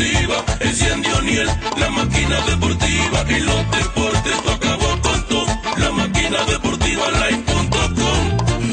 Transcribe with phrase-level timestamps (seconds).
[0.00, 3.22] Enciende O'Neill, la máquina deportiva.
[3.28, 5.46] Y los deportes, tú acabó con todo.
[5.76, 8.22] La máquina deportiva live.com.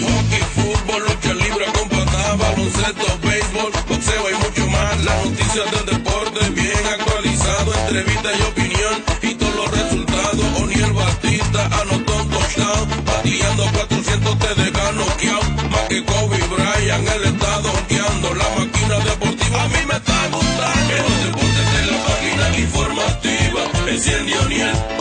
[0.03, 5.03] Hockey, fútbol, lucha libre con patada, baloncesto, béisbol, boxeo y mucho más.
[5.03, 7.73] Las noticias del deporte bien actualizado.
[7.73, 10.45] Entrevista y opinión y todos los resultados.
[10.61, 13.05] O'Neill Batista anotó un touchdown.
[13.05, 15.69] Bateando 400 te deja noqueado.
[15.71, 18.33] Más que Kobe Bryant, él está donkeando.
[18.33, 20.46] La máquina deportiva a mí me está gustando.
[24.07, 24.96] in the Union.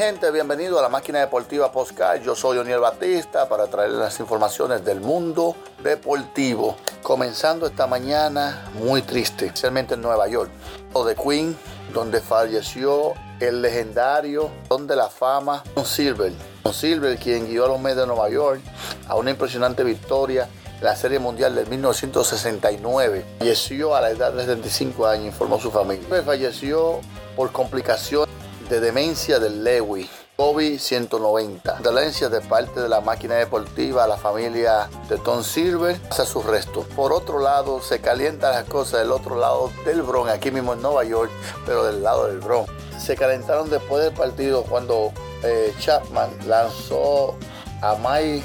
[0.00, 2.22] Gente, bienvenido a la máquina deportiva Postcard.
[2.22, 6.74] Yo soy Oniel Batista para traerles las informaciones del mundo deportivo.
[7.02, 10.50] Comenzando esta mañana muy triste, especialmente en Nueva York,
[10.94, 11.54] o de Queen,
[11.92, 16.32] donde falleció el legendario Don de la Fama, Don Silver.
[16.64, 18.62] Don Silver, quien guió a los Mets de Nueva York
[19.06, 23.26] a una impresionante victoria en la Serie Mundial del 1969.
[23.38, 26.22] Falleció a la edad de 75 años, informó su familia.
[26.24, 27.00] Falleció
[27.36, 28.29] por complicaciones
[28.70, 30.08] de demencia del Lewy.
[30.36, 31.74] COVID-190.
[31.74, 36.86] Condolencias de parte de la máquina deportiva la familia de Tom Silver hacia sus restos.
[36.96, 40.80] Por otro lado, se calientan las cosas del otro lado del Bronx, aquí mismo en
[40.80, 41.30] Nueva York,
[41.66, 42.72] pero del lado del Bronx.
[42.96, 45.12] Se calentaron después del partido cuando
[45.42, 47.36] eh, Chapman lanzó
[47.82, 48.44] a Mike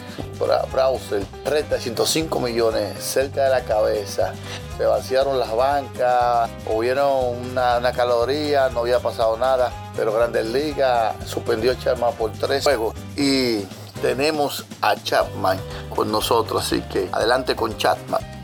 [0.72, 4.34] Browser reta 105 millones cerca de la cabeza.
[4.78, 11.72] Se vaciaron las bancas, hubieron una caloría, no había pasado nada, pero Grandes Ligas suspendió
[11.72, 13.62] a Chapman por tres juegos y
[14.02, 15.58] tenemos a Chapman
[15.96, 18.36] con nosotros, así que adelante con Chapman.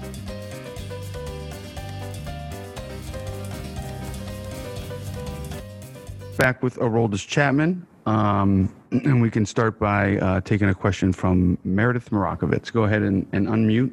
[6.42, 7.86] back with Aroldis Chapman.
[8.08, 12.74] Um, and we can start by uh, taking a question from Meredith Marakovitz.
[12.74, 13.92] Go ahead and unmute.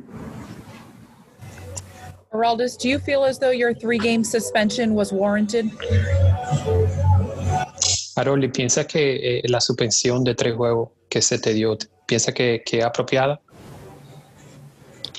[2.33, 5.71] Geraldus, do you feel as though your three game suspension was warranted?
[8.17, 12.63] Aroli, ¿piensa que eh, la suspensión de tres juegos que se te dio, piensa que,
[12.67, 13.41] que es apropiada?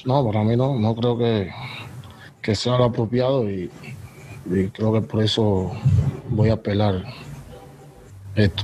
[0.05, 1.51] No, para mí no, no creo que,
[2.41, 3.71] que sea lo apropiado y,
[4.45, 5.71] y creo que por eso
[6.29, 7.03] voy a apelar
[8.35, 8.63] esto.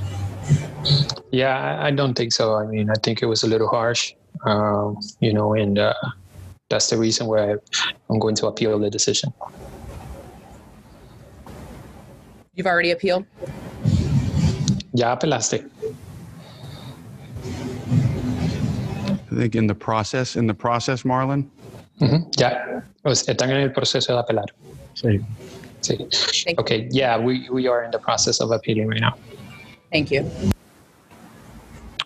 [1.32, 2.54] Yeah, I- I don't think so.
[2.56, 4.12] I mean, I think it was a little harsh,
[4.44, 5.92] um, you know, and uh,
[6.68, 7.54] that's the reason why
[8.10, 9.32] I'm going to appeal the decision.
[12.54, 13.24] You've already appealed?
[14.94, 15.70] Ya apelaste.
[19.30, 21.48] I think in the process, in the process, Marlon.
[22.00, 24.46] Ujú, Ya, O sea, están en el proceso de apelar.
[24.94, 25.24] Sí.
[25.82, 26.54] Sí.
[26.58, 29.14] Okay, yeah, we, we are in the process of appealing right now.
[29.92, 30.28] Thank you.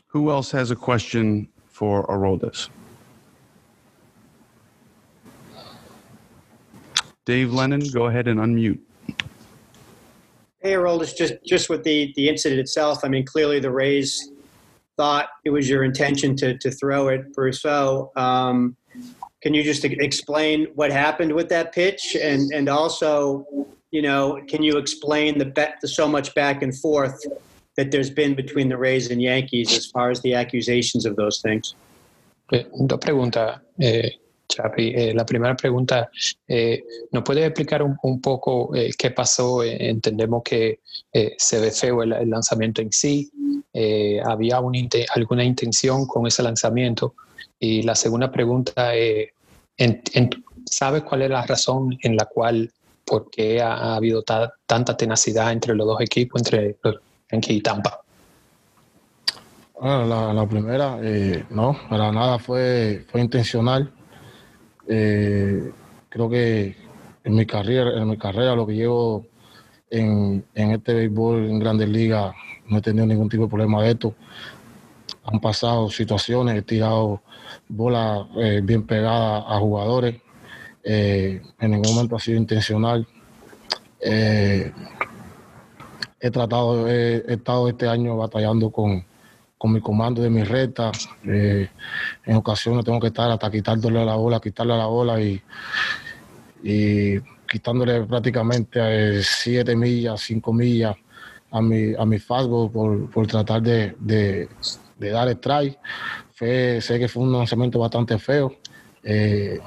[0.09, 2.69] Who else has a question for Aroldis?
[7.30, 8.80] Dave Lennon, go ahead and unmute.
[10.62, 13.04] Hey, Aroldis, just just with the the incident itself.
[13.04, 14.32] I mean, clearly the Rays
[14.96, 18.10] thought it was your intention to to throw it, Brousseau.
[18.16, 18.76] Um,
[19.42, 23.46] can you just explain what happened with that pitch, and and also,
[23.92, 27.16] you know, can you explain the, ba- the so much back and forth
[27.76, 31.40] that there's been between the Rays and Yankees as far as the accusations of those
[31.40, 31.76] things?
[32.52, 34.10] Eh, Dos preguntas, eh,
[34.50, 34.93] Chapi.
[34.94, 36.11] Eh, la primera pregunta,
[36.47, 39.62] eh, ¿nos puede explicar un, un poco eh, qué pasó?
[39.62, 40.81] Eh, entendemos que
[41.38, 43.31] se ve feo el, lanzamiento en sí.
[44.25, 47.15] ¿Había inte- alguna intención con ese lanzamiento?
[47.59, 49.31] Y la segunda pregunta, en-
[49.77, 50.31] en-
[50.67, 52.70] ¿sabes cuál es la razón en la cual,
[53.05, 56.96] por qué ha, ha habido ta- tanta tenacidad entre los dos equipos, entre los
[57.31, 58.00] Yankees y Tampa?
[59.81, 60.99] Bueno, la, primera,
[61.50, 63.91] no, para nada fue intencional.
[64.92, 65.70] Eh,
[66.08, 66.75] creo que
[67.22, 69.25] en mi carrera, en mi carrera, lo que llevo
[69.88, 72.34] en, en este béisbol en Grandes Ligas,
[72.66, 74.14] no he tenido ningún tipo de problema de esto.
[75.25, 77.22] Han pasado situaciones, he tirado
[77.69, 80.20] bolas eh, bien pegadas a jugadores.
[80.82, 83.06] Eh, en ningún momento ha sido intencional.
[84.00, 84.72] Eh,
[86.19, 89.04] he tratado, he, he estado este año batallando con,
[89.60, 90.90] con mi comando de mi recta.
[91.22, 91.68] Eh,
[92.24, 95.38] en ocasiones tengo que estar hasta quitándole la bola, quitarle la bola y,
[97.46, 100.96] quitándole prácticamente 7 millas, 5 millas
[101.50, 104.48] a mi, a mi fastball por, por tratar de, de,
[105.10, 105.78] dar strike.
[106.32, 108.56] Fue, sé que fue un lanzamiento bastante feo.
[109.02, 109.60] Eh,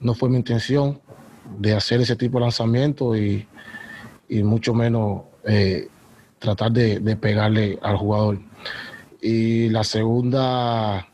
[0.00, 0.98] no fue mi intención
[1.58, 3.46] de hacer ese tipo de lanzamiento y,
[4.30, 5.86] y mucho menos eh,
[6.38, 8.38] tratar de, pegarle al jugador.
[9.20, 11.06] Y la segunda,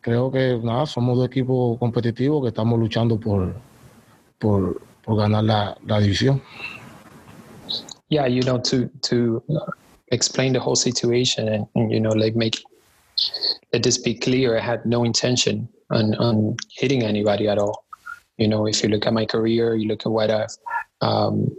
[0.00, 3.54] creo que nada, somos dos equipos competitivos que estamos luchando por,
[4.38, 6.42] por, por ganar la, la división.
[8.10, 9.42] Yeah, you know, to to
[10.12, 12.62] explain the whole situation and, and you know, like make
[13.72, 14.56] let this be clear.
[14.56, 17.84] I had no intention on on hitting anybody at all.
[18.36, 20.54] You know, if you look at my career, you look at what I've
[21.00, 21.56] um,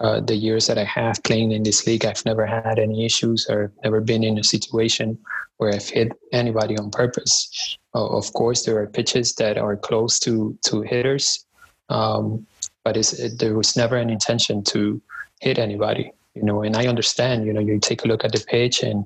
[0.00, 3.46] uh, the years that I have playing in this league, I've never had any issues
[3.48, 5.18] or never been in a situation
[5.56, 7.76] where I've hit anybody on purpose.
[7.94, 11.44] Uh, of course, there are pitches that are close to to hitters,
[11.88, 12.46] um,
[12.84, 15.00] but it, there was never an intention to
[15.40, 16.12] hit anybody.
[16.34, 17.44] You know, and I understand.
[17.44, 19.04] You know, you take a look at the pitch and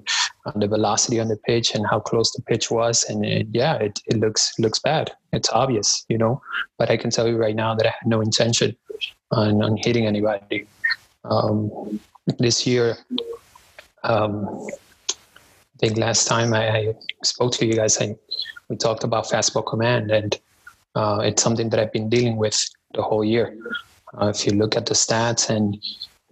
[0.54, 4.00] the velocity on the pitch and how close the pitch was, and it, yeah, it,
[4.06, 5.10] it looks looks bad.
[5.32, 6.04] It's obvious.
[6.10, 6.42] You know,
[6.76, 8.76] but I can tell you right now that I had no intention
[9.30, 10.66] on, on hitting anybody.
[11.24, 12.00] Um,
[12.38, 12.96] this year,
[14.04, 18.16] um, I think last time I, I, spoke to you guys, I,
[18.68, 20.38] we talked about fastball command, and
[20.94, 22.64] uh, it's something that I've been dealing with
[22.94, 23.56] the whole year.
[24.20, 25.82] Uh, if you look at the stats and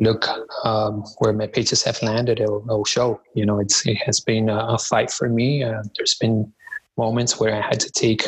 [0.00, 0.26] look
[0.64, 3.20] um, where my pitches have landed, it'll, show.
[3.34, 5.62] You know, it's it has been a, a fight for me.
[5.62, 6.52] Uh, there's been
[6.96, 8.22] moments where I had to take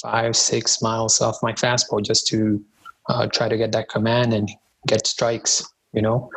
[0.00, 2.64] five, six miles off my fastball just to
[3.08, 4.50] uh, try to get that command and
[4.86, 5.62] get strikes
[5.94, 6.30] you know?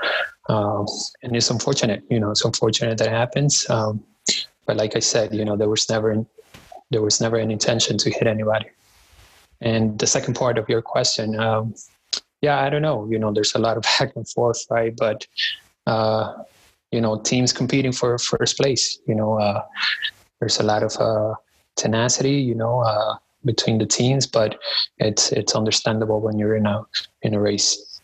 [0.49, 0.85] Um,
[1.23, 3.69] and it's unfortunate you know it's unfortunate that happens.
[3.69, 4.03] Um,
[4.65, 6.25] but like i said you know there was never
[6.91, 8.69] there was never an intention to hit anybody.
[9.59, 11.75] And the second part of your question um,
[12.41, 14.95] yeah i don't know you know there's a lot of back and forth right?
[14.95, 15.27] But
[15.85, 16.33] uh,
[16.91, 19.63] you know teams competing for first place you know uh,
[20.39, 21.33] there's a lot of uh,
[21.75, 24.57] tenacity you know uh, between the teams but
[24.97, 26.83] it's it's understandable when you're in a
[27.21, 27.99] in a race.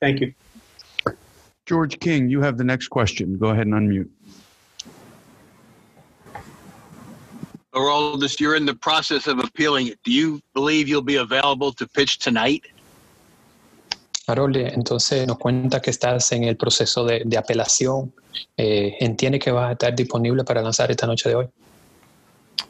[0.00, 0.34] Thank you
[1.66, 3.38] George King, you have the next question.
[3.38, 4.08] Go ahead and unmute.
[7.74, 9.92] Aroldis, you're in the process of appealing.
[10.04, 12.62] Do you believe you'll be available to pitch tonight?
[14.28, 18.12] Harold, entonces nos cuenta que estás en el proceso de, de apelación.
[18.56, 21.46] Eh, ¿Entiende que va a estar disponible para lanzar esta noche de hoy?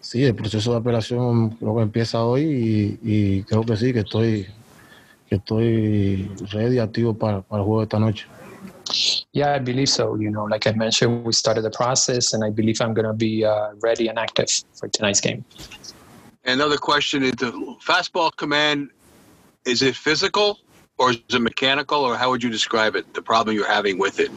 [0.00, 4.00] Sí, el proceso de apelación creo que empieza hoy y, y creo que sí, que
[4.00, 4.46] estoy,
[5.28, 8.26] que estoy ready, activo para, para el juego de esta noche.
[9.32, 10.14] Yeah, I believe so.
[10.16, 13.14] You know, like I mentioned, we started the process, and I believe I'm going to
[13.14, 15.44] be uh, ready and active for tonight's game.
[16.44, 17.52] Another question is the
[17.82, 18.90] fastball command,
[19.64, 20.58] is it physical
[20.98, 24.20] or is it mechanical, or how would you describe it, the problem you're having with
[24.20, 24.30] it?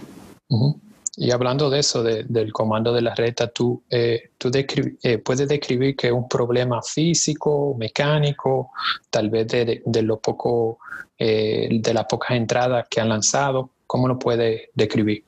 [0.50, 0.74] Uh-huh.
[1.20, 5.18] Y hablando de eso, de, del comando de la reta, ¿tú, eh, tú descri eh,
[5.18, 8.72] puedes describir que es un problema físico, mecánico,
[9.10, 10.78] tal vez de, de, de lo poco,
[11.18, 13.72] eh, de las pocas entradas que han lanzado?
[13.88, 15.24] ¿Cómo lo puede describir?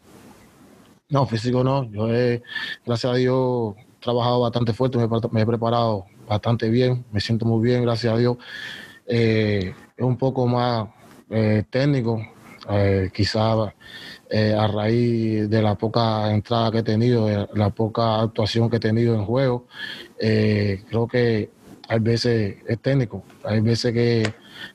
[1.09, 1.89] No, físico no.
[1.91, 2.43] Yo he,
[2.85, 4.97] gracias a Dios, trabajado bastante fuerte,
[5.31, 8.37] me, he preparado bastante bien, me siento muy bien, gracias a Dios.
[9.07, 10.89] Eh, es un poco más
[11.29, 12.21] eh, técnico,
[12.69, 13.73] eh, quizás
[14.31, 18.79] a raíz de la poca entrada que he tenido, de la poca actuación que he
[18.79, 19.65] tenido en juego.
[20.19, 21.49] creo que
[21.87, 24.31] hay veces es técnico, hay veces que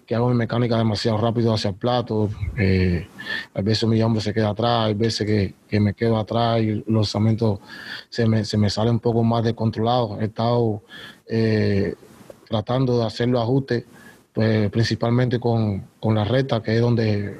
[0.07, 2.29] que hago mi mecánica demasiado rápido hacia el plato.
[2.57, 3.07] Eh,
[3.55, 6.85] a veces mi hombre se queda atrás, hay veces que, que me quedo atrás y
[6.87, 7.61] los lanzamientos
[8.09, 10.21] se me, se me sale un poco más descontrolado.
[10.21, 10.83] He estado
[11.26, 11.95] eh,
[12.49, 13.85] tratando de hacer los ajustes,
[14.33, 17.37] pues, principalmente con, con la recta, que es donde,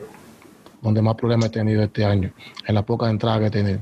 [0.81, 2.33] donde más problemas he tenido este año,
[2.67, 3.81] en las pocas entradas que he tenido.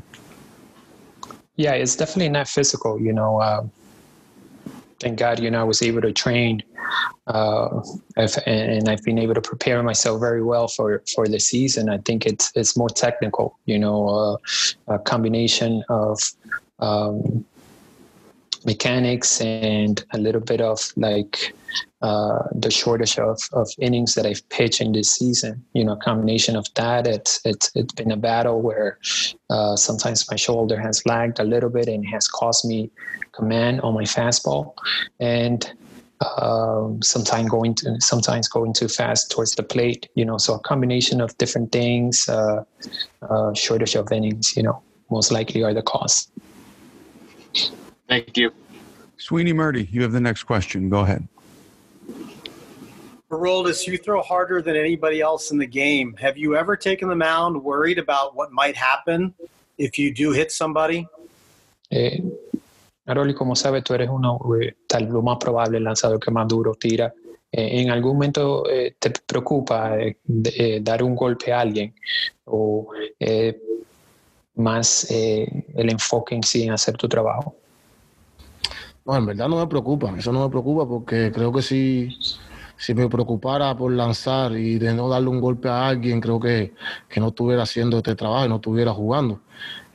[1.56, 3.38] Yeah, it's definitely not physical, you know.
[3.38, 3.66] Uh,
[4.98, 6.62] thank God, you know, I was able to train
[7.26, 7.80] uh,
[8.46, 11.88] and I've been able to prepare myself very well for for the season.
[11.88, 16.20] I think it's it's more technical, you know, uh, a combination of
[16.80, 17.44] um,
[18.64, 21.54] mechanics and a little bit of like
[22.02, 25.64] uh, the shortage of, of innings that I've pitched in this season.
[25.72, 27.06] You know, combination of that.
[27.06, 28.98] It's it's it's been a battle where
[29.50, 32.90] uh, sometimes my shoulder has lagged a little bit and has caused me
[33.32, 34.74] command on my fastball,
[35.20, 35.72] and
[36.40, 40.08] um, sometimes going to sometimes going too fast towards the plate.
[40.14, 42.64] You know, so a combination of different things, uh,
[43.28, 44.56] uh, shortage of innings.
[44.56, 46.30] You know, most likely are the cause.
[48.08, 48.52] Thank you.
[49.16, 50.88] Sweeney Murdy, you have the next question.
[50.90, 51.26] Go ahead.
[53.30, 56.14] Aroldis, you throw harder than anybody else in the game.
[56.18, 59.32] Have you ever taken the mound worried about what might happen
[59.78, 61.06] if you do hit somebody?
[61.90, 62.18] Eh,
[63.06, 66.46] Aroli, como sabes, tú eres uno, eh, tal lo más probable, el lanzador que más
[66.46, 67.12] duro tira.
[67.54, 71.94] Eh, ¿En algún momento eh, te preocupa eh, dar un golpe a alguien?
[72.44, 72.88] ¿O
[74.54, 77.56] más el enfoque en sí en hacer tu trabajo?
[79.04, 82.16] No, en verdad no me preocupa, eso no me preocupa porque creo que si,
[82.76, 86.72] si me preocupara por lanzar y de no darle un golpe a alguien, creo que,
[87.08, 89.40] que no estuviera haciendo este trabajo y no estuviera jugando.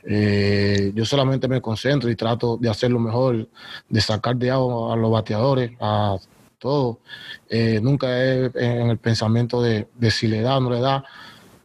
[0.04, 3.48] Eh, yo solamente me concentro y trato de hacer lo mejor,
[3.88, 6.16] de sacar de agua a los bateadores, a
[6.58, 7.00] todo.
[7.48, 11.04] Eh, nunca es en el pensamiento de, de si le da o no le da,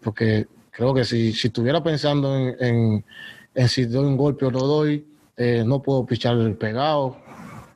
[0.02, 3.06] porque creo que si, si estuviera pensando en, en,
[3.56, 5.06] en si doy un golpe o no doy,
[5.38, 7.18] eh, no puedo pichar pegado,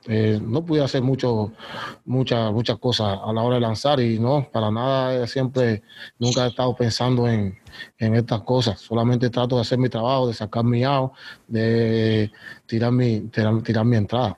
[0.08, 1.52] eh, no pude hacer mucho,
[2.06, 5.82] muchas muchas cosas a la hora de lanzar y no, para nada, eh, siempre,
[6.18, 7.58] nunca he estado pensando en,
[7.98, 8.80] en estas cosas.
[8.80, 11.12] Solamente trato de hacer mi trabajo, de sacar mi out,
[11.46, 12.30] de
[12.66, 14.36] tirar mi, tirar, tirar mi entrada.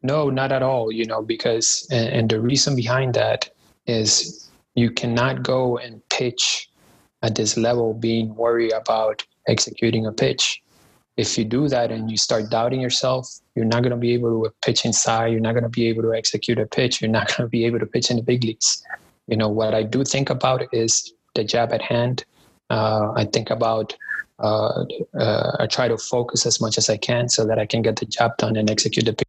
[0.00, 3.50] No, not at all, you know, because, and, and the reason behind that
[3.86, 6.70] is you cannot go and pitch
[7.22, 10.62] at this level being worried about executing a pitch.
[11.16, 14.44] If you do that and you start doubting yourself, you're not going to be able
[14.44, 15.32] to pitch inside.
[15.32, 17.02] You're not going to be able to execute a pitch.
[17.02, 18.82] You're not going to be able to pitch in the big leagues.
[19.26, 22.24] You know, what I do think about is the job at hand.
[22.70, 23.94] Uh, I think about,
[24.38, 24.84] uh,
[25.18, 27.96] uh, I try to focus as much as I can so that I can get
[27.96, 29.28] the job done and execute the pitch.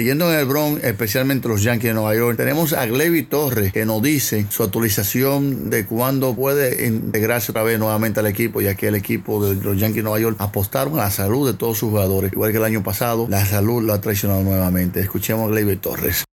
[0.00, 3.84] Siguiendo en el Bronx, especialmente los Yankees de Nueva York, tenemos a Glevi Torres que
[3.84, 8.88] nos dice su actualización de cuándo puede integrarse otra vez nuevamente al equipo, ya que
[8.88, 11.90] el equipo de los Yankees de Nueva York apostaron a la salud de todos sus
[11.90, 12.32] jugadores.
[12.32, 15.00] Igual que el año pasado, la salud lo ha traicionado nuevamente.
[15.00, 16.24] Escuchemos a Glevi Torres.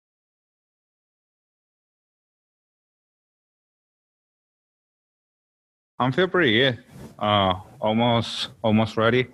[5.99, 6.79] I'm feel pretty good.
[7.19, 9.27] Uh, almost almost ready.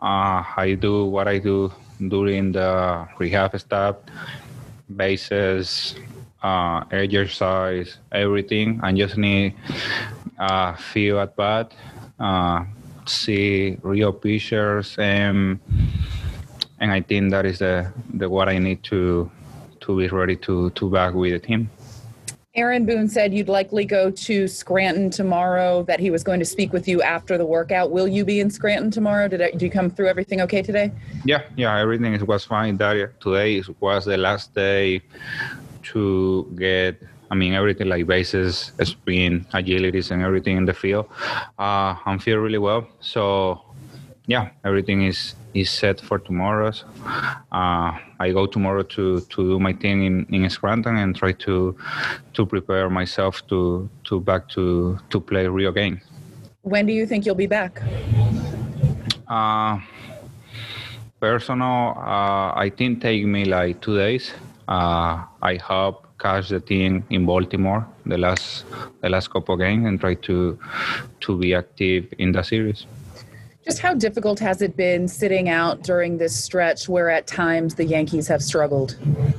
[0.00, 3.96] Uh, I do what I do during the rehab stuff,
[4.94, 5.96] bases,
[6.42, 8.80] uh, exercise, everything.
[8.82, 9.54] I just need
[10.38, 11.72] uh, feel at bat,
[12.18, 12.64] uh,
[13.06, 15.58] see real pictures, and
[16.80, 19.30] and I think that is the, the what I need to
[19.80, 21.70] to be ready to to back with the team.
[22.54, 26.72] Aaron Boone said you'd likely go to Scranton tomorrow, that he was going to speak
[26.72, 27.90] with you after the workout.
[27.90, 29.28] Will you be in Scranton tomorrow?
[29.28, 30.90] Did, I, did you come through everything okay today?
[31.24, 32.78] Yeah, yeah, everything was fine.
[32.78, 35.02] That today was the last day
[35.84, 37.02] to get.
[37.30, 41.10] I mean, everything like bases, sprint, agilities, and everything in the field.
[41.58, 42.88] Uh, I'm feeling really well.
[43.00, 43.62] So,
[44.26, 46.70] yeah, everything is is set for tomorrow.
[46.70, 46.86] So,
[47.52, 51.76] uh, I go tomorrow to to do my thing in, in Scranton and try to
[52.34, 56.02] to prepare myself to to back to to play real games.
[56.62, 57.80] When do you think you'll be back?
[59.26, 59.78] Uh,
[61.20, 64.32] personal, uh, I think take me like two days.
[64.66, 68.64] Uh, I hope catch the team in Baltimore the last
[69.02, 70.58] the last couple games and try to
[71.20, 72.86] to be active in the series.
[73.68, 77.84] Just how difficult has it been sitting out during this stretch where at times the
[77.84, 78.96] Yankees have struggled?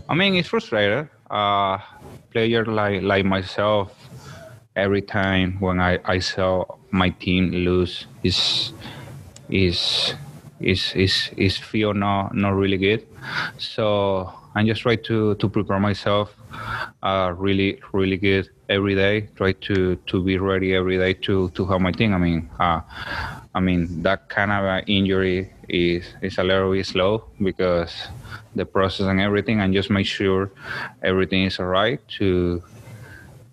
[0.07, 1.09] I mean, it's frustrating.
[1.31, 1.79] Uh,
[2.29, 3.91] player like like myself,
[4.75, 8.71] every time when I, I saw my team lose, is
[9.49, 10.13] is
[10.59, 13.07] is is is feel not not really good.
[13.57, 16.35] So I just try to to prepare myself
[17.37, 19.27] really really good every day.
[19.35, 22.13] Try to to be ready every day to to help my team.
[22.13, 22.81] I mean, uh,
[23.53, 27.93] I mean that kind of injury is is a little bit slow because
[28.55, 30.51] the process and everything, and just make sure
[31.03, 32.61] everything is alright to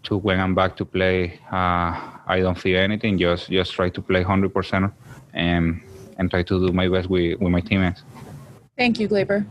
[0.04, 1.40] to when I'm back to play.
[1.50, 3.18] Uh, I don't feel anything.
[3.18, 4.92] Just just try to play hundred percent
[5.34, 5.80] and
[6.18, 8.02] and try to do my best with with my teammates.
[8.76, 9.46] Thank you, Glaber.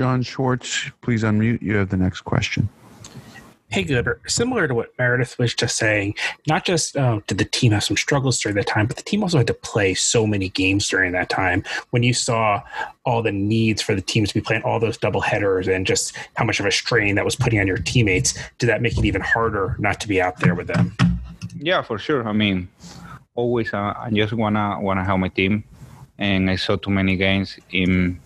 [0.00, 1.60] John Schwartz, please unmute.
[1.60, 2.70] You have the next question.
[3.68, 4.18] Hey, Gooder.
[4.26, 6.14] Similar to what Meredith was just saying,
[6.46, 9.22] not just uh, did the team have some struggles during that time, but the team
[9.22, 11.62] also had to play so many games during that time.
[11.90, 12.62] When you saw
[13.04, 16.16] all the needs for the teams to be playing all those double headers and just
[16.32, 19.04] how much of a strain that was putting on your teammates, did that make it
[19.04, 20.96] even harder not to be out there with them?
[21.58, 22.26] Yeah, for sure.
[22.26, 22.70] I mean,
[23.34, 25.62] always uh, I just wanna wanna help my team,
[26.16, 28.18] and I saw too many games in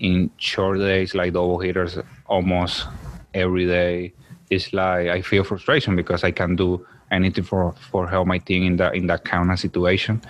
[0.00, 2.86] in short days like double hitters almost
[3.34, 4.12] every day.
[4.50, 8.64] It's like I feel frustration because I can't do anything for for help my team
[8.64, 10.22] in that in that kind of situation.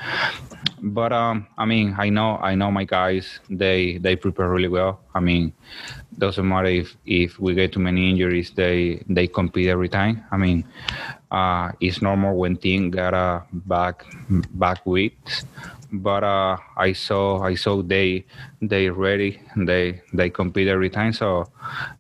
[0.83, 3.41] But um, I mean, I know I know my guys.
[3.51, 5.01] They they prepare really well.
[5.15, 5.53] I mean,
[6.19, 8.51] doesn't matter if if we get too many injuries.
[8.51, 10.25] They they compete every time.
[10.31, 10.65] I mean,
[11.31, 14.05] uh, it's normal when team got a back
[14.55, 15.45] back weeks.
[15.91, 18.25] But uh, I saw I saw they
[18.61, 19.41] they ready.
[19.57, 21.13] They they compete every time.
[21.13, 21.47] So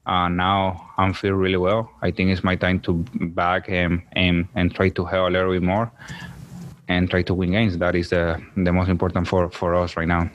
[0.07, 1.90] uh, now I'm feel really well.
[2.02, 5.52] I think it's my time to back and and and try to help a little
[5.52, 5.90] bit more
[6.88, 7.78] and try to win games.
[7.78, 10.30] That is the the most important for for us right now.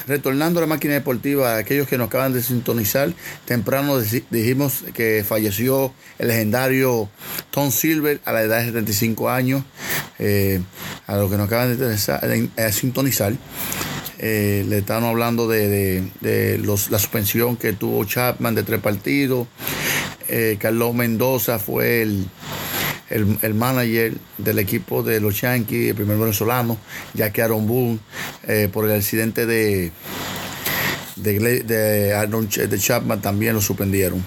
[0.08, 3.14] Retornando a la máquina deportiva, aquellos que nos acaban de sintonizar,
[3.46, 7.10] temprano dijimos que falleció el legendario
[7.52, 9.64] Tom Silver a la edad de 75 años.
[10.20, 10.62] Eh,
[11.08, 13.34] a los que nos acaban de, de sintonizar,
[14.20, 19.48] eh, le están hablando de, la suspensión que tuvo Chapman de tres partidos.
[20.28, 22.28] Eh, Carlos Mendoza fue el,
[23.10, 26.78] el, el, manager del equipo de los Yankees, el primer venezolano,
[27.14, 28.00] ya que Aaron Boone,
[28.48, 29.92] eh, por el accidente de,
[31.16, 34.24] de, de, Chapman, también lo suspendieron.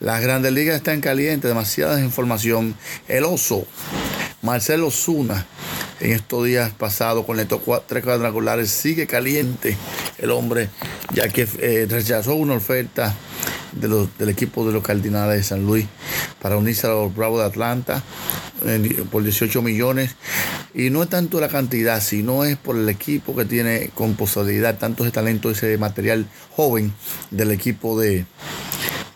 [0.00, 2.74] Las grandes ligas están calientes, demasiada información.
[3.06, 3.66] El oso,
[4.42, 5.46] Marcelo Zuna,
[6.00, 9.76] en estos días pasados con estos tres cuadrangulares, sigue caliente
[10.18, 10.70] el hombre,
[11.14, 13.14] ya que eh, rechazó una oferta
[13.72, 15.86] de los, del equipo de los Cardinales de San Luis
[16.42, 18.02] para unirse a los Bravos de Atlanta
[19.10, 20.16] por 18 millones.
[20.74, 24.76] Y no es tanto la cantidad, sino es por el equipo que tiene con posibilidad,
[24.76, 26.92] tanto ese talento, ese material joven
[27.30, 28.26] del equipo de,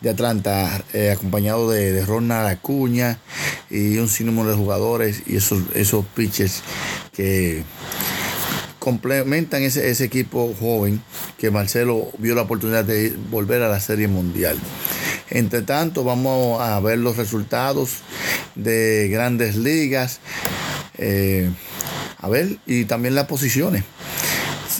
[0.01, 3.19] de Atlanta, eh, acompañado de, de Ronald Acuña
[3.69, 6.61] y un sinnúmero de jugadores y esos, esos pitchers
[7.13, 7.63] que
[8.79, 11.01] complementan ese, ese equipo joven
[11.37, 14.57] que Marcelo vio la oportunidad de volver a la Serie Mundial.
[15.29, 17.97] Entre tanto, vamos a ver los resultados
[18.55, 20.19] de grandes ligas.
[20.97, 21.49] Eh,
[22.19, 23.83] a ver, y también las posiciones.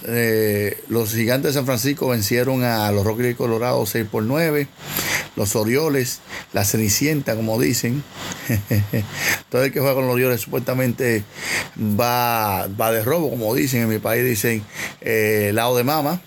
[0.06, 4.68] Eh, los gigantes de San Francisco vencieron a los Rockies de Colorado 6 por 9.
[5.36, 6.22] Los Orioles,
[6.54, 8.04] la Cenicienta, como dicen.
[9.50, 11.24] Todo el que juega con los Orioles supuestamente
[11.78, 13.82] va, va de robo, como dicen.
[13.82, 14.64] En mi país dicen
[15.02, 16.22] eh, lado de mama.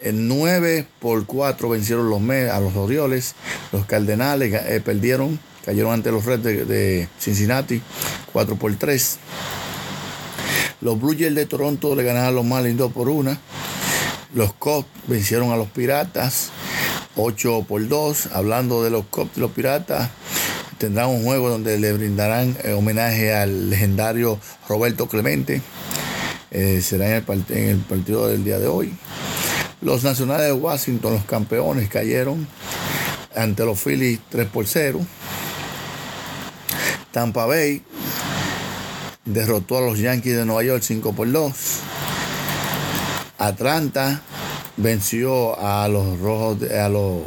[0.00, 3.34] En 9 por 4 vencieron los a los Orioles.
[3.72, 7.82] Los Cardenales eh, perdieron, cayeron ante los Reds de, de Cincinnati
[8.32, 9.18] 4 por 3.
[10.80, 13.36] Los Blue Jays de Toronto le ganaron a los Marlins 2 por 1.
[14.34, 16.50] Los Cubs vencieron a los Piratas
[17.16, 18.28] 8 por 2.
[18.32, 20.10] Hablando de los Cubs y los Piratas,
[20.78, 25.60] tendrán un juego donde le brindarán eh, homenaje al legendario Roberto Clemente.
[26.52, 28.96] Eh, será en el, en el partido del día de hoy.
[29.80, 32.46] Los Nacionales de Washington, los campeones, cayeron
[33.34, 35.00] ante los Phillies 3 por 0.
[37.12, 37.82] Tampa Bay
[39.24, 41.52] derrotó a los Yankees de Nueva York 5 por 2.
[43.38, 44.20] Atlanta
[44.76, 47.22] venció a los rojos de- a los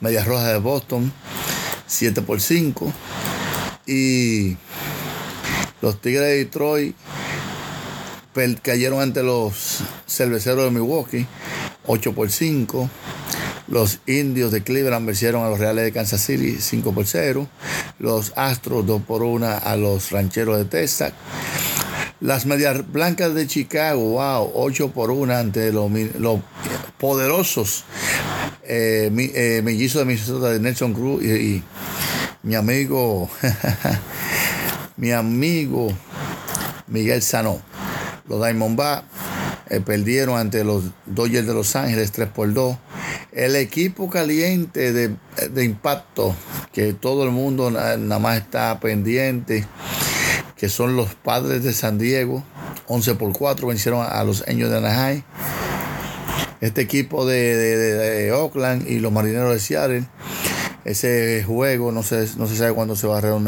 [0.00, 1.12] Medias Rojas de Boston
[1.86, 2.92] 7 por 5.
[3.86, 4.56] Y
[5.82, 6.96] los Tigres de Detroit
[8.62, 11.26] cayeron ante los Cerveceros de Milwaukee
[11.86, 12.88] 8 por 5.
[13.68, 17.48] Los indios de Cleveland vencieron a los Reales de Kansas City 5 por 0.
[17.98, 21.12] Los Astros 2 por 1 a los Rancheros de Texas.
[22.20, 26.40] Las Medias Blancas de Chicago, wow, 8 por 1 ante los, los
[26.98, 27.84] poderosos
[28.62, 31.62] eh, mi- eh, mellizos de Minnesota de Nelson Cruz y, y
[32.42, 33.28] mi amigo,
[34.96, 35.88] mi amigo
[36.86, 37.60] Miguel Sanó.
[38.28, 39.04] Los Diamondbacks
[39.70, 42.76] eh, perdieron ante los Dodgers de Los Ángeles 3 por 2.
[43.32, 45.14] El equipo caliente de
[45.50, 46.34] de impacto
[46.72, 49.66] que todo el mundo na- nada más está pendiente,
[50.56, 52.44] que son los padres de San Diego.
[52.86, 55.22] 11 por 4 vencieron a los Años de Anaheim.
[56.60, 60.04] Este equipo de, de- Oakland y los Marineros de Seattle.
[60.84, 63.42] Ese juego no se, no se sabe cuándo se va, a re-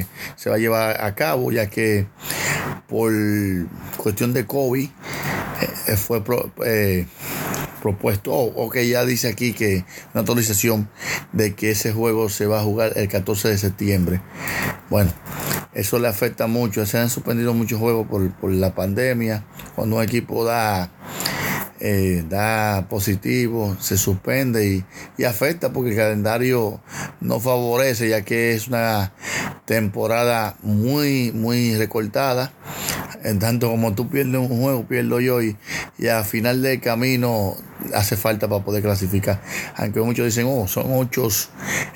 [0.00, 2.06] eh, se va a llevar a cabo, ya que
[2.88, 3.12] por
[3.96, 4.88] cuestión de COVID
[5.96, 7.06] fue pro- eh,
[7.82, 10.88] propuesto, o o que ya dice aquí que una autorización
[11.32, 14.20] de que ese juego se va a jugar el 14 de septiembre.
[14.90, 15.12] Bueno,
[15.74, 16.84] eso le afecta mucho.
[16.86, 19.44] Se han suspendido muchos juegos por, por la pandemia.
[19.76, 20.90] Cuando un equipo da,
[21.78, 24.84] eh, da positivo, se suspende y,
[25.16, 26.80] y afecta porque el calendario
[27.20, 29.12] no favorece, ya que es una
[29.66, 32.52] temporada muy, muy recortada.
[33.24, 35.56] En tanto como tú pierdes un juego, pierdo yo y,
[35.98, 37.56] y a final del camino
[37.94, 39.40] hace falta para poder clasificar.
[39.76, 41.28] Aunque muchos dicen, oh, son ocho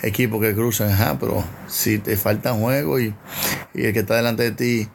[0.03, 3.15] equipos que cruzan, ajá, pero si te faltan juegos y,
[3.75, 4.89] y el que está delante de ti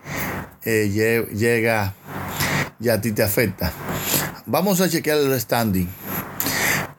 [0.66, 1.94] eh, lle- llega,
[2.80, 3.72] ya a ti te afecta.
[4.46, 5.88] Vamos a chequear el standing.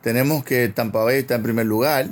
[0.02, 2.06] Tenemos que Tampa Bay está en primer lugar.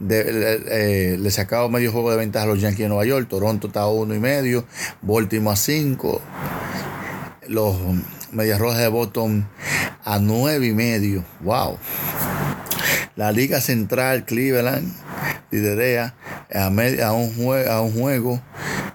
[0.00, 3.28] Eh, le sacado medio juego de ventaja a los Yankees de Nueva York.
[3.28, 4.64] Toronto está a uno y medio.
[5.02, 6.20] Baltimore a 5.
[7.48, 7.76] Los
[8.32, 9.48] Medias Rojas de Boston
[10.04, 11.24] a nueve y medio.
[11.40, 11.78] Wow.
[13.16, 14.92] La Liga Central Cleveland
[15.50, 16.14] liderea
[16.54, 18.40] a, un, a un juego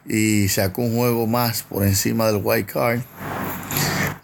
[0.05, 3.01] y sacó un juego más por encima del White Card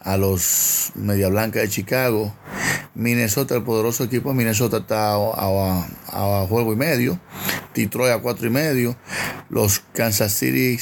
[0.02, 2.34] a los Media Blanca de Chicago.
[3.00, 7.20] Minnesota, el poderoso equipo de Minnesota está a, juego y medio.
[7.74, 8.96] Detroit a cuatro y medio.
[9.50, 10.78] Los Kansas City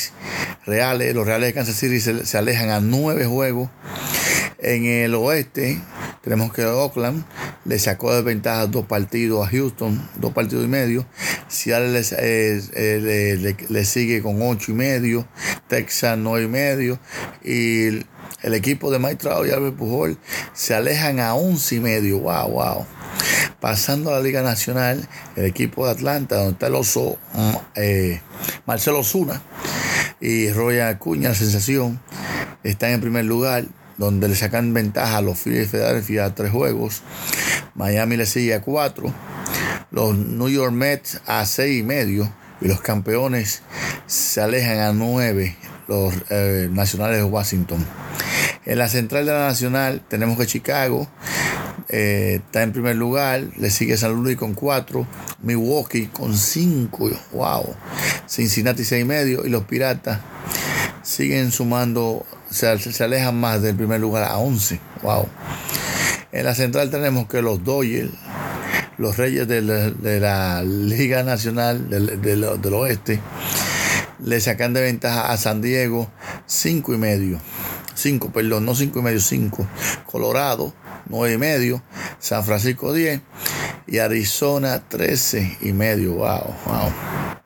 [0.65, 3.69] Reales, los Reales de Kansas City se, alejan a nueve juegos.
[4.59, 5.79] En el oeste
[6.23, 7.23] tenemos que Oakland
[7.65, 11.05] le sacó de ventaja dos partidos a Houston, dos partidos y medio.
[11.47, 15.27] Seattle les- eh, eh, le, le- le sigue con ocho y medio.
[15.67, 16.99] Texas nueve y medio.
[17.43, 17.99] Y
[18.41, 20.17] el equipo de Mike y Albert Pujol
[20.53, 22.19] se alejan a once y medio.
[22.19, 22.85] Wow, wow.
[23.59, 28.21] Pasando a la Liga Nacional, el equipo de Atlanta, donde está el oso mm, eh,
[28.65, 29.41] Marcelo Zuna
[30.19, 31.99] y Roya Acuña, sensación,
[32.63, 33.65] están en primer lugar,
[33.97, 37.01] donde le sacan ventaja a los Phillies de Philadelphia a tres juegos.
[37.73, 39.13] Miami le sigue a cuatro.
[39.89, 42.31] Los New York Mets a seis y medio.
[42.59, 43.61] Y los campeones
[44.07, 45.55] se alejan a nueve,
[45.87, 47.85] los eh, nacionales de Washington.
[48.65, 51.07] En la central de la nacional tenemos que Chicago
[51.89, 55.07] eh, está en primer lugar, le sigue San Luis con cuatro,
[55.41, 57.75] Milwaukee con cinco, wow,
[58.27, 60.19] Cincinnati seis y medio y los Piratas
[61.01, 65.27] siguen sumando, se, se alejan más del primer lugar a 11, wow.
[66.33, 68.11] En la central tenemos que los Dodgers,
[68.97, 69.61] los Reyes de
[70.19, 73.21] la, Liga Nacional del Oeste,
[74.23, 76.09] le sacan de ventaja a San Diego
[76.45, 77.39] cinco y medio.
[77.95, 79.67] 5, perdón, no 5 y medio, 5.
[80.05, 80.71] Colorado,
[81.09, 81.81] 9 y medio.
[82.19, 83.21] San Francisco, 10.
[83.87, 86.13] Y Arizona, 13 y medio.
[86.13, 86.91] Wow, wow.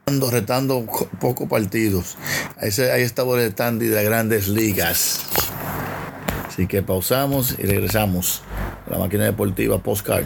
[0.07, 2.17] Ando retando co- pocos partidos.
[2.57, 2.67] Ahí
[3.01, 5.21] está el standing de las grandes ligas.
[6.49, 8.41] Así que pausamos y regresamos.
[8.87, 10.25] a La máquina deportiva Postcard.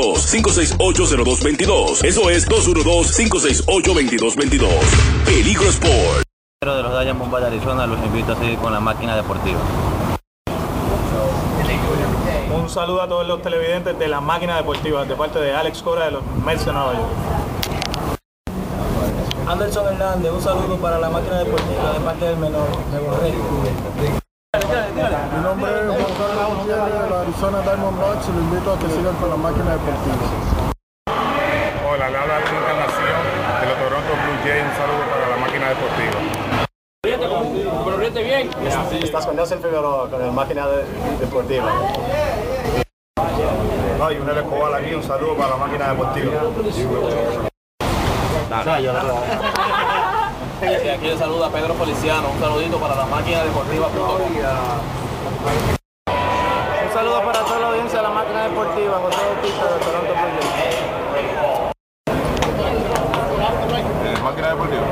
[0.01, 2.03] 212-568-0222.
[2.03, 4.67] Eso es 212-568-2222.
[5.25, 6.25] Peligro Sport.
[6.61, 9.59] de los Diamondbacks de Arizona los invito a seguir con la máquina deportiva.
[12.53, 16.05] Un saludo a todos los televidentes de la máquina deportiva de parte de Alex Cora
[16.05, 17.09] de los Mets de Nueva York.
[19.47, 22.67] Anderson Hernández, un saludo para la máquina deportiva de parte del menor.
[22.91, 23.33] Me borré.
[25.35, 25.85] Mi nombre es
[26.85, 30.15] de la Arizona Diamondbacks y lo invito a que sigan con la máquina deportiva.
[31.87, 33.21] Hola, le habla la Encarnación
[33.61, 34.63] de los Toronto Blue Jays.
[34.65, 36.19] Un saludo para la máquina deportiva.
[37.97, 38.49] Ríete bien.
[39.03, 40.85] Estás con Nelson Figueroa, con la máquina de-
[41.19, 41.71] deportiva.
[44.03, 46.31] Ay, un Escobar aquí, un saludo para la máquina deportiva.
[50.93, 53.87] Aquí le saluda Pedro Feliciano, un saludito para la máquina deportiva.
[56.91, 60.43] Un saludo para toda la audiencia de la máquina deportiva, José Bautista de Toronto Blue
[60.57, 60.75] Jays.
[64.35, 64.83] Deportiva.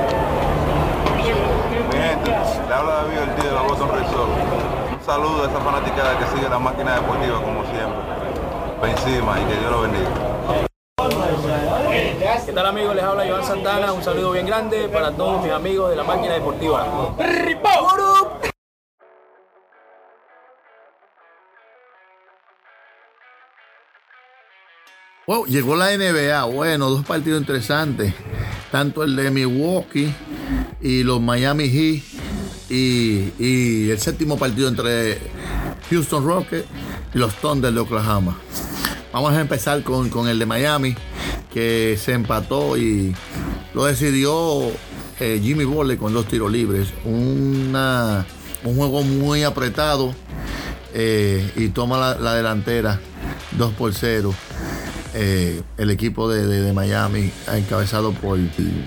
[1.90, 2.32] Mi gente,
[2.70, 4.30] le habla David Ortiz de la Boston Red Sox.
[4.94, 8.02] Un saludo a esa fanaticada que sigue la máquina deportiva como siempre.
[8.90, 10.10] Encima y que Dios lo bendiga.
[12.46, 12.96] ¿Qué tal amigos?
[12.96, 13.92] Les habla Iván Santana.
[13.92, 16.86] Un saludo bien grande para todos mis amigos de la máquina deportiva.
[25.30, 26.44] Bueno, llegó la NBA.
[26.46, 28.16] Bueno, dos partidos interesantes.
[28.72, 30.12] Tanto el de Milwaukee
[30.82, 32.04] y los Miami Heat.
[32.68, 35.20] Y, y el séptimo partido entre
[35.92, 36.66] Houston Rockets
[37.14, 38.40] y los Thunder de Oklahoma.
[39.14, 40.96] Vamos a empezar con, con el de Miami,
[41.54, 43.16] que se empató y
[43.76, 44.72] lo decidió
[45.20, 46.88] eh, Jimmy Butler con dos tiros libres.
[47.06, 48.26] Una,
[48.64, 50.12] un juego muy apretado
[50.96, 53.00] eh, y toma la, la delantera
[53.60, 54.34] 2 por 0.
[55.22, 58.40] Eh, el equipo de, de- Miami encabezado por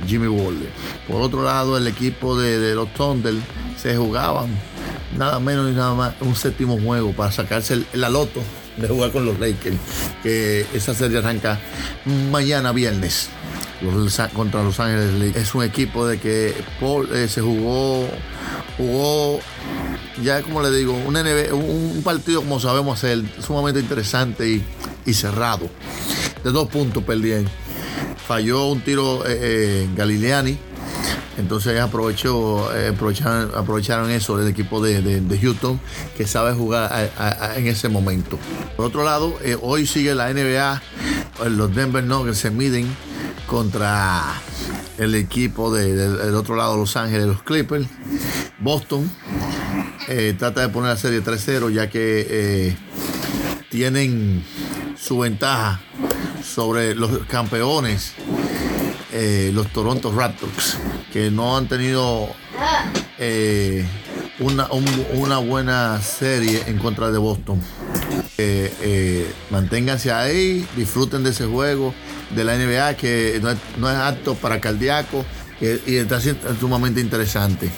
[0.07, 0.71] Jimmy Butler.
[1.07, 3.35] Por otro lado, el equipo de, los Thunder
[3.77, 4.49] se jugaban
[5.19, 8.41] nada menos ni nada más un séptimo juego para sacarse el, la loto
[8.79, 9.77] de jugar con los Lakers.
[10.23, 11.61] Que esa serie arranca
[12.31, 13.29] mañana viernes
[14.33, 15.49] contra Los Ángeles Lakers.
[15.49, 16.55] Es un equipo de que
[17.13, 18.09] eh, se jugó,
[18.79, 19.39] jugó
[20.23, 24.65] ya como le digo, un, NBA un partido como sabemos hacer, sumamente interesante y,
[25.05, 25.69] y cerrado.
[26.45, 27.47] De dos puntos perdían.
[28.27, 30.59] Falló un tiro eh, eh, Galileani.
[31.39, 32.89] Entonces aprovechó, eh,
[33.55, 35.81] aprovecharon, eso del equipo de, de- de Houston
[36.17, 37.11] que sabe jugar
[37.57, 38.39] en ese momento.
[38.77, 40.83] Por otro lado, eh, hoy sigue la NBA.
[41.45, 42.87] eh, Los Denver Nuggets se miden
[43.47, 44.23] contra
[44.99, 47.87] el equipo de- del otro lado, Los Ángeles, los Clippers.
[48.59, 49.11] Boston
[50.39, 52.77] trata de poner la serie 3-0 ya que
[53.71, 54.45] tienen
[55.01, 55.81] su ventaja
[56.53, 58.13] sobre los campeones,
[59.13, 60.77] eh, los Toronto Raptors,
[61.13, 62.29] que no han tenido
[63.19, 63.87] eh,
[64.41, 67.61] una, un- una buena serie en contra de Boston.
[68.39, 71.95] Eh, manténganse ahí, disfruten de ese juego
[72.35, 75.25] de la NBA que no es, no es apto para cardíaco
[75.87, 76.21] y está
[76.59, 77.71] sumamente interesante.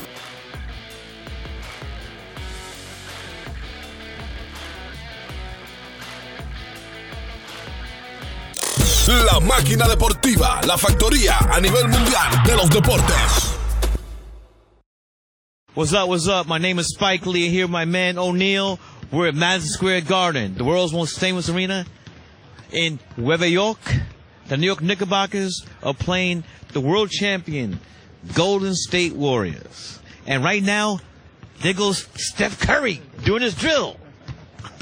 [9.56, 13.56] Máquina deportiva, la factoría a nivel mundial de los deportes.
[15.74, 16.08] What's up?
[16.08, 16.48] What's up?
[16.48, 17.48] My name is Spike Lee.
[17.48, 18.80] Here, my man O'Neal.
[19.12, 21.86] We're at Madison Square Garden, the world's most famous arena
[22.72, 23.78] in Nueva York.
[24.48, 27.78] The New York Knickerbockers are playing the world champion
[28.34, 30.00] Golden State Warriors.
[30.26, 30.98] And right now,
[31.62, 33.98] there goes Steph Curry doing his drill.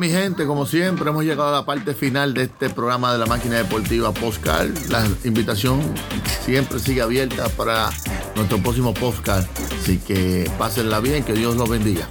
[0.00, 3.26] Mi gente, como siempre, hemos llegado a la parte final de este programa de la
[3.26, 4.70] máquina deportiva Postcard.
[4.88, 5.82] La invitación
[6.42, 7.90] siempre sigue abierta para
[8.34, 9.46] nuestro próximo podcast.
[9.78, 12.08] Así que pásenla bien, que Dios los bendiga.